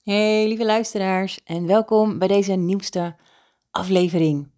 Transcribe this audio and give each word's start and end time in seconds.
Hey 0.00 0.48
lieve 0.48 0.64
luisteraars 0.64 1.42
en 1.44 1.66
welkom 1.66 2.18
bij 2.18 2.28
deze 2.28 2.52
nieuwste 2.52 3.16
aflevering. 3.70 4.50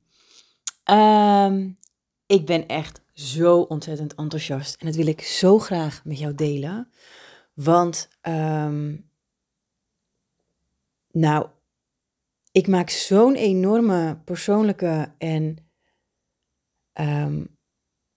Ehm, 0.85 1.71
ik 2.27 2.47
ben 2.47 2.67
echt 2.67 3.03
zo 3.15 3.61
ontzettend 3.61 4.15
enthousiast 4.15 4.81
en 4.81 4.87
dat 4.87 4.95
wil 4.95 5.07
ik 5.07 5.21
zo 5.21 5.59
graag 5.59 6.05
met 6.05 6.19
jou 6.19 6.35
delen. 6.35 6.93
Want, 7.55 8.09
ehm, 8.21 8.97
nou, 11.11 11.47
ik 12.53 12.67
maak 12.69 12.91
zo'n 12.91 13.35
enorme 13.35 14.21
persoonlijke 14.25 15.15
en 15.19 15.57
um, 17.01 17.57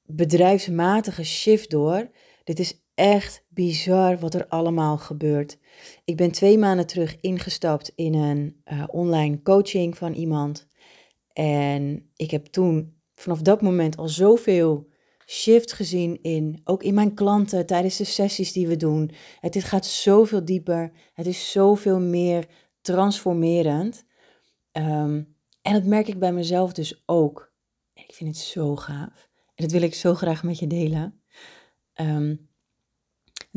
bedrijfsmatige 0.02 1.24
shift 1.24 1.70
door. 1.70 2.10
Dit 2.44 2.60
is 2.60 2.82
echt 2.96 3.45
bizar 3.56 4.20
wat 4.20 4.34
er 4.34 4.48
allemaal 4.48 4.98
gebeurt. 4.98 5.58
Ik 6.06 6.18
ben 6.18 6.32
twee 6.32 6.58
maanden 6.58 6.88
terug 6.88 7.18
ingestapt 7.22 7.92
in 7.96 8.14
een 8.14 8.62
uh, 8.66 8.84
online 8.88 9.42
coaching 9.42 9.98
van 9.98 10.14
iemand. 10.14 10.68
En 11.34 12.12
ik 12.16 12.32
heb 12.32 12.46
toen 12.46 12.94
vanaf 13.16 13.42
dat 13.42 13.62
moment 13.62 13.98
al 13.98 14.08
zoveel 14.10 14.88
shift 15.28 15.74
gezien 15.74 16.22
in, 16.22 16.62
ook 16.64 16.84
in 16.84 16.94
mijn 16.94 17.14
klanten 17.14 17.66
tijdens 17.66 17.98
de 17.98 18.04
sessies 18.04 18.52
die 18.52 18.68
we 18.68 18.78
doen. 18.78 19.12
Het 19.40 19.54
dit 19.54 19.64
gaat 19.64 19.86
zoveel 19.86 20.46
dieper. 20.46 20.92
Het 21.14 21.26
is 21.26 21.52
zoveel 21.52 22.00
meer 22.00 22.48
transformerend. 22.82 24.06
Um, 24.72 25.36
en 25.62 25.74
dat 25.74 25.84
merk 25.84 26.08
ik 26.08 26.20
bij 26.20 26.34
mezelf 26.34 26.74
dus 26.74 27.04
ook. 27.06 27.54
En 27.94 28.04
ik 28.04 28.14
vind 28.14 28.30
het 28.30 28.46
zo 28.46 28.76
gaaf. 28.76 29.30
En 29.56 29.64
dat 29.64 29.72
wil 29.72 29.82
ik 29.82 29.94
zo 29.94 30.14
graag 30.14 30.44
met 30.44 30.60
je 30.60 30.68
delen. 30.68 31.22
Um, 32.02 32.50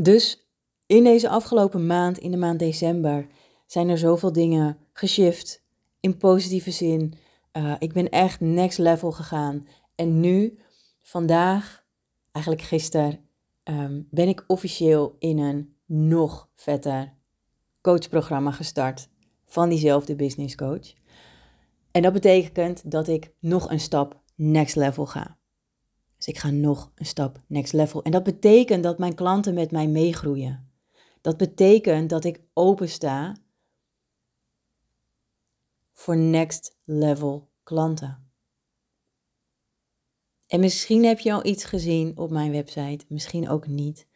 dus 0.00 0.48
in 0.86 1.04
deze 1.04 1.28
afgelopen 1.28 1.86
maand, 1.86 2.18
in 2.18 2.30
de 2.30 2.36
maand 2.36 2.58
december, 2.58 3.26
zijn 3.66 3.88
er 3.88 3.98
zoveel 3.98 4.32
dingen 4.32 4.78
geshift. 4.92 5.66
In 6.00 6.16
positieve 6.16 6.70
zin. 6.70 7.14
Uh, 7.52 7.74
ik 7.78 7.92
ben 7.92 8.08
echt 8.08 8.40
next 8.40 8.78
level 8.78 9.12
gegaan. 9.12 9.66
En 9.94 10.20
nu, 10.20 10.58
vandaag, 11.02 11.84
eigenlijk 12.32 12.64
gisteren, 12.64 13.20
um, 13.64 14.08
ben 14.10 14.28
ik 14.28 14.44
officieel 14.46 15.16
in 15.18 15.38
een 15.38 15.76
nog 15.86 16.48
vetter 16.54 17.14
coachprogramma 17.80 18.50
gestart 18.50 19.08
van 19.46 19.68
diezelfde 19.68 20.16
business 20.16 20.54
coach. 20.54 20.92
En 21.90 22.02
dat 22.02 22.12
betekent 22.12 22.90
dat 22.90 23.08
ik 23.08 23.32
nog 23.40 23.70
een 23.70 23.80
stap 23.80 24.20
next 24.34 24.76
level 24.76 25.06
ga. 25.06 25.37
Dus 26.18 26.26
ik 26.26 26.38
ga 26.38 26.50
nog 26.50 26.92
een 26.94 27.06
stap 27.06 27.40
next 27.46 27.72
level. 27.72 28.02
En 28.02 28.10
dat 28.10 28.22
betekent 28.22 28.82
dat 28.82 28.98
mijn 28.98 29.14
klanten 29.14 29.54
met 29.54 29.70
mij 29.70 29.88
meegroeien. 29.88 30.70
Dat 31.20 31.36
betekent 31.36 32.10
dat 32.10 32.24
ik 32.24 32.40
open 32.52 32.88
sta 32.88 33.36
voor 35.92 36.16
next 36.16 36.76
level 36.84 37.48
klanten. 37.62 38.30
En 40.46 40.60
misschien 40.60 41.04
heb 41.04 41.18
je 41.18 41.32
al 41.32 41.46
iets 41.46 41.64
gezien 41.64 42.18
op 42.18 42.30
mijn 42.30 42.52
website, 42.52 43.04
misschien 43.08 43.48
ook 43.48 43.66
niet. 43.66 44.06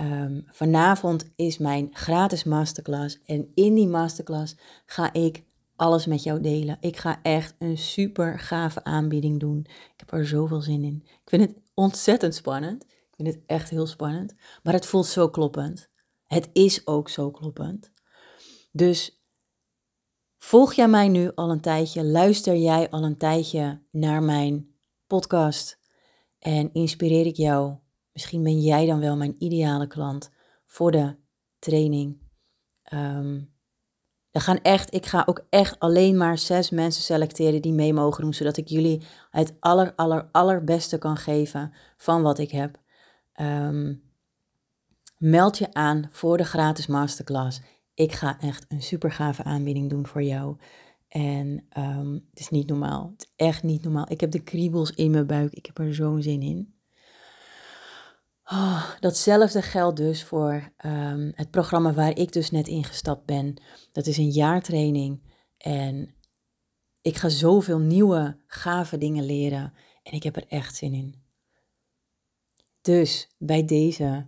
Um, 0.00 0.44
vanavond 0.46 1.30
is 1.36 1.58
mijn 1.58 1.88
gratis 1.92 2.44
masterclass 2.44 3.20
en 3.26 3.50
in 3.54 3.74
die 3.74 3.88
masterclass 3.88 4.56
ga 4.86 5.12
ik 5.12 5.44
alles 5.80 6.06
met 6.06 6.22
jou 6.22 6.40
delen. 6.40 6.76
Ik 6.80 6.96
ga 6.96 7.22
echt 7.22 7.54
een 7.58 7.78
super 7.78 8.38
gave 8.38 8.84
aanbieding 8.84 9.40
doen. 9.40 9.58
Ik 9.68 9.94
heb 9.96 10.12
er 10.12 10.26
zoveel 10.26 10.60
zin 10.60 10.84
in. 10.84 11.02
Ik 11.04 11.28
vind 11.28 11.42
het 11.42 11.56
ontzettend 11.74 12.34
spannend. 12.34 12.82
Ik 12.84 13.14
vind 13.16 13.28
het 13.28 13.42
echt 13.46 13.70
heel 13.70 13.86
spannend. 13.86 14.34
Maar 14.62 14.72
het 14.72 14.86
voelt 14.86 15.06
zo 15.06 15.28
kloppend. 15.28 15.90
Het 16.26 16.50
is 16.52 16.86
ook 16.86 17.08
zo 17.08 17.30
kloppend. 17.30 17.92
Dus 18.72 19.22
volg 20.38 20.72
jij 20.72 20.88
mij 20.88 21.08
nu 21.08 21.30
al 21.34 21.50
een 21.50 21.60
tijdje? 21.60 22.04
Luister 22.04 22.56
jij 22.56 22.90
al 22.90 23.04
een 23.04 23.18
tijdje 23.18 23.82
naar 23.90 24.22
mijn 24.22 24.74
podcast? 25.06 25.78
En 26.38 26.72
inspireer 26.72 27.26
ik 27.26 27.36
jou? 27.36 27.76
Misschien 28.12 28.42
ben 28.42 28.60
jij 28.60 28.86
dan 28.86 29.00
wel 29.00 29.16
mijn 29.16 29.34
ideale 29.38 29.86
klant 29.86 30.30
voor 30.66 30.90
de 30.90 31.16
training. 31.58 32.20
Um, 32.92 33.58
we 34.30 34.40
gaan 34.40 34.60
echt, 34.62 34.94
ik 34.94 35.06
ga 35.06 35.22
ook 35.26 35.46
echt 35.50 35.78
alleen 35.78 36.16
maar 36.16 36.38
zes 36.38 36.70
mensen 36.70 37.02
selecteren 37.02 37.62
die 37.62 37.72
mee 37.72 37.92
mogen 37.92 38.22
doen, 38.22 38.34
zodat 38.34 38.56
ik 38.56 38.68
jullie 38.68 39.02
het 39.30 39.54
aller, 39.60 39.92
aller, 39.96 40.28
allerbeste 40.32 40.98
kan 40.98 41.16
geven 41.16 41.72
van 41.96 42.22
wat 42.22 42.38
ik 42.38 42.50
heb. 42.50 42.78
Um, 43.40 44.02
meld 45.18 45.58
je 45.58 45.74
aan 45.74 46.08
voor 46.10 46.36
de 46.36 46.44
gratis 46.44 46.86
masterclass. 46.86 47.60
Ik 47.94 48.12
ga 48.12 48.40
echt 48.40 48.64
een 48.68 48.82
super 48.82 49.12
gave 49.12 49.44
aanbieding 49.44 49.90
doen 49.90 50.06
voor 50.06 50.22
jou. 50.22 50.56
En 51.08 51.66
um, 51.78 52.26
het 52.30 52.40
is 52.40 52.48
niet 52.48 52.68
normaal. 52.68 53.10
Het 53.12 53.22
is 53.22 53.46
echt 53.46 53.62
niet 53.62 53.82
normaal. 53.82 54.10
Ik 54.10 54.20
heb 54.20 54.30
de 54.30 54.42
kriebels 54.42 54.90
in 54.90 55.10
mijn 55.10 55.26
buik. 55.26 55.52
Ik 55.52 55.66
heb 55.66 55.78
er 55.78 55.94
zo'n 55.94 56.22
zin 56.22 56.42
in. 56.42 56.74
Oh, 58.52 58.90
datzelfde 59.00 59.62
geldt 59.62 59.96
dus 59.96 60.24
voor 60.24 60.72
um, 60.86 61.32
het 61.34 61.50
programma 61.50 61.92
waar 61.92 62.18
ik 62.18 62.32
dus 62.32 62.50
net 62.50 62.68
ingestapt 62.68 63.24
ben. 63.24 63.54
Dat 63.92 64.06
is 64.06 64.16
een 64.16 64.30
jaartraining 64.30 65.20
en 65.56 66.14
ik 67.00 67.16
ga 67.16 67.28
zoveel 67.28 67.78
nieuwe, 67.78 68.36
gave 68.46 68.98
dingen 68.98 69.24
leren 69.24 69.72
en 70.02 70.12
ik 70.12 70.22
heb 70.22 70.36
er 70.36 70.46
echt 70.48 70.76
zin 70.76 70.94
in. 70.94 71.14
Dus 72.80 73.28
bij 73.38 73.64
deze, 73.64 74.26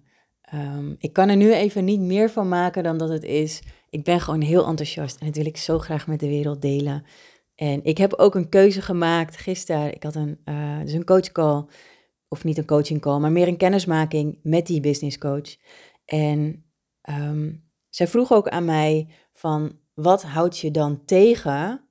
um, 0.55 0.95
ik 0.99 1.13
kan 1.13 1.29
er 1.29 1.37
nu 1.37 1.53
even 1.53 1.85
niet 1.85 2.01
meer 2.01 2.31
van 2.31 2.49
maken 2.49 2.83
dan 2.83 2.99
dat 2.99 3.09
het 3.09 3.25
is. 3.25 3.63
Ik 3.91 4.05
ben 4.05 4.21
gewoon 4.21 4.41
heel 4.41 4.67
enthousiast 4.67 5.21
en 5.21 5.27
dat 5.27 5.37
wil 5.37 5.47
ik 5.47 5.57
zo 5.57 5.79
graag 5.79 6.07
met 6.07 6.21
de 6.21 6.29
wereld 6.29 6.63
delen. 6.63 7.05
En 7.55 7.85
ik 7.85 7.99
heb 7.99 8.13
ook 8.13 8.35
een 8.35 8.49
keuze 8.49 8.83
gemaakt 8.83 9.37
gisteren. 9.37 9.95
Ik 9.95 10.03
had 10.03 10.15
een, 10.15 10.41
uh, 10.45 10.81
dus 10.81 10.93
een 10.93 11.05
coachcall 11.05 11.65
of 12.33 12.45
niet 12.45 12.59
een 12.59 12.67
coaching 12.67 13.01
call, 13.01 13.19
maar 13.19 13.33
meer 13.33 13.49
een 13.49 13.57
kennismaking 13.57 14.39
met 14.43 14.67
die 14.67 14.81
business 14.81 15.19
coach. 15.19 15.57
En 16.05 16.65
um, 17.11 17.65
zij 17.89 18.09
vroeg 18.09 18.33
ook 18.33 18.49
aan 18.49 18.65
mij 18.65 19.09
van 19.33 19.79
wat 19.95 20.23
houd 20.23 20.59
je 20.59 20.71
dan 20.71 21.05
tegen 21.05 21.89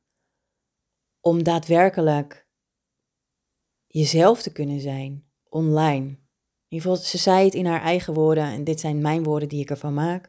om 1.20 1.44
daadwerkelijk 1.44 2.48
jezelf 3.88 4.42
te 4.42 4.52
kunnen 4.52 4.80
zijn 4.80 5.24
online. 5.50 6.06
In 6.06 6.18
ieder 6.68 6.90
geval, 6.90 6.96
ze 7.06 7.18
zei 7.18 7.46
het 7.46 7.54
in 7.54 7.66
haar 7.66 7.82
eigen 7.82 8.14
woorden 8.14 8.44
en 8.44 8.64
dit 8.64 8.80
zijn 8.80 9.02
mijn 9.02 9.24
woorden 9.24 9.50
die 9.50 9.62
ik 9.62 9.70
ervan 9.70 9.94
maak. 9.94 10.26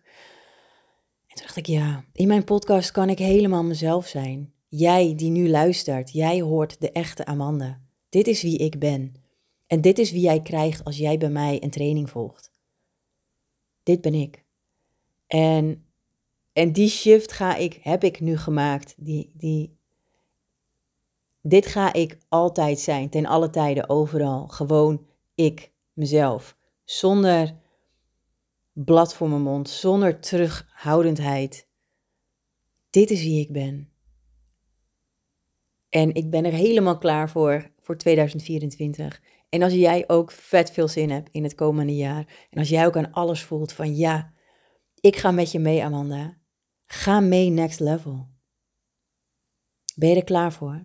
En 1.27 1.35
toen 1.35 1.47
dacht 1.47 1.57
ik, 1.57 1.67
ja, 1.67 2.05
in 2.13 2.29
mijn 2.29 2.45
podcast 2.45 2.91
kan 2.91 3.09
ik 3.09 3.19
helemaal 3.19 3.65
mezelf 3.65 4.07
zijn. 4.07 4.53
Jij 4.69 5.15
die 5.17 5.31
nu 5.31 5.49
luistert, 5.49 6.13
jij 6.13 6.41
hoort 6.41 6.81
de 6.81 6.93
echte 6.93 7.25
Amanda. 7.25 7.81
Dit 8.09 8.27
is 8.27 8.43
wie 8.43 8.59
ik 8.59 8.79
ben. 8.79 9.22
En 9.73 9.81
dit 9.81 9.99
is 9.99 10.11
wie 10.11 10.21
jij 10.21 10.43
krijgt 10.43 10.85
als 10.85 10.97
jij 10.97 11.19
bij 11.19 11.31
mij 11.31 11.63
een 11.63 11.71
training 11.71 12.11
volgt. 12.11 12.51
Dit 13.83 14.01
ben 14.01 14.15
ik. 14.15 14.45
En, 15.27 15.85
en 16.53 16.73
die 16.73 16.89
shift 16.89 17.33
ga 17.33 17.57
ik, 17.57 17.79
heb 17.83 18.05
ik 18.05 18.21
nu 18.21 18.37
gemaakt. 18.37 18.95
Die, 18.97 19.31
die, 19.35 19.77
dit 21.41 21.67
ga 21.67 21.93
ik 21.93 22.19
altijd 22.29 22.79
zijn, 22.79 23.09
ten 23.09 23.27
alle 23.27 23.51
tijden, 23.51 23.89
overal. 23.89 24.49
Gewoon 24.49 25.07
ik, 25.35 25.73
mezelf. 25.93 26.57
Zonder 26.85 27.57
blad 28.73 29.15
voor 29.15 29.29
mijn 29.29 29.43
mond, 29.43 29.69
zonder 29.69 30.21
terughoudendheid. 30.21 31.69
Dit 32.91 33.11
is 33.11 33.23
wie 33.23 33.41
ik 33.41 33.53
ben. 33.53 33.93
En 35.89 36.15
ik 36.15 36.31
ben 36.31 36.45
er 36.45 36.53
helemaal 36.53 36.99
klaar 36.99 37.31
voor, 37.31 37.71
voor 37.81 37.97
2024. 37.97 39.21
En 39.53 39.63
als 39.63 39.73
jij 39.73 40.05
ook 40.07 40.31
vet 40.31 40.71
veel 40.71 40.89
zin 40.89 41.11
hebt 41.11 41.29
in 41.31 41.43
het 41.43 41.55
komende 41.55 41.97
jaar. 41.97 42.47
En 42.51 42.59
als 42.59 42.69
jij 42.69 42.87
ook 42.87 42.97
aan 42.97 43.13
alles 43.13 43.43
voelt 43.43 43.73
van 43.73 43.97
ja, 43.97 44.33
ik 45.01 45.17
ga 45.17 45.31
met 45.31 45.53
je 45.53 45.59
mee, 45.59 45.85
Amanda. 45.85 46.39
Ga 46.87 47.21
mee 47.21 47.51
next 47.51 47.81
level. 47.81 48.29
Ben 49.95 50.09
je 50.09 50.17
er 50.17 50.25
klaar 50.25 50.53
voor? 50.53 50.85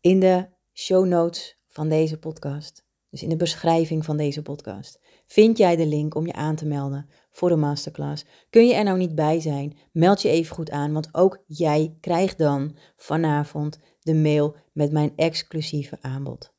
In 0.00 0.20
de 0.20 0.48
show 0.72 1.06
notes 1.06 1.58
van 1.66 1.88
deze 1.88 2.18
podcast, 2.18 2.86
dus 3.10 3.22
in 3.22 3.28
de 3.28 3.36
beschrijving 3.36 4.04
van 4.04 4.16
deze 4.16 4.42
podcast, 4.42 5.00
vind 5.26 5.58
jij 5.58 5.76
de 5.76 5.86
link 5.86 6.14
om 6.14 6.26
je 6.26 6.32
aan 6.32 6.56
te 6.56 6.66
melden 6.66 7.08
voor 7.30 7.48
de 7.48 7.56
masterclass. 7.56 8.24
Kun 8.50 8.66
je 8.66 8.74
er 8.74 8.84
nou 8.84 8.98
niet 8.98 9.14
bij 9.14 9.40
zijn? 9.40 9.78
Meld 9.92 10.22
je 10.22 10.28
even 10.28 10.54
goed 10.54 10.70
aan, 10.70 10.92
want 10.92 11.14
ook 11.14 11.42
jij 11.46 11.96
krijgt 12.00 12.38
dan 12.38 12.76
vanavond 12.96 13.78
de 14.00 14.14
mail 14.14 14.56
met 14.72 14.92
mijn 14.92 15.12
exclusieve 15.16 15.98
aanbod. 16.00 16.53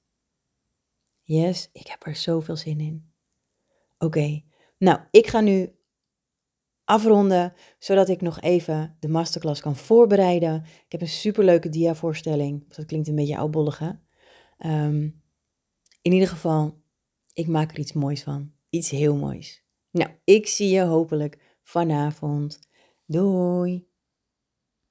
Yes, 1.27 1.69
ik 1.74 1.88
heb 1.88 2.06
er 2.06 2.16
zoveel 2.16 2.56
zin 2.56 2.80
in. 2.80 3.13
Oké, 3.98 4.44
nou, 4.77 5.00
ik 5.12 5.27
ga 5.27 5.39
nu 5.39 5.75
afronden, 6.83 7.54
zodat 7.80 8.10
ik 8.10 8.22
nog 8.22 8.42
even 8.42 8.98
de 9.00 9.07
masterclass 9.07 9.62
kan 9.62 9.75
voorbereiden. 9.75 10.63
Ik 10.63 10.92
heb 10.92 11.01
een 11.01 11.07
superleuke 11.07 11.69
dia-voorstelling. 11.69 12.74
Dat 12.75 12.86
klinkt 12.86 13.07
een 13.07 13.16
beetje 13.16 13.38
oudbollig, 13.38 13.80
hè? 13.80 13.92
Um, 14.86 15.24
in 16.01 16.12
ieder 16.12 16.27
geval, 16.27 16.81
ik 17.33 17.48
maak 17.48 17.71
er 17.71 17.80
iets 17.80 17.94
moois 17.94 18.24
van. 18.24 18.54
Iets 18.69 18.89
heel 18.89 19.16
moois. 19.16 19.66
Nou, 19.92 20.12
ik 20.24 20.48
zie 20.48 20.69
je 20.69 20.81
hopelijk 20.81 21.57
vanavond. 21.63 22.60
Doei! 23.06 23.88